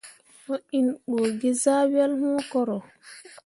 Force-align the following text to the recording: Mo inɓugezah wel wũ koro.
Mo 0.45 0.55
inɓugezah 0.79 1.83
wel 1.93 2.11
wũ 2.21 2.31
koro. 2.51 2.77